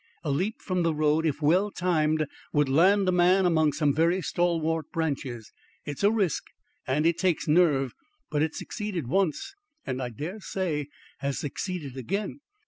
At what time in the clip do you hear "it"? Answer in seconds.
7.05-7.19, 8.41-8.55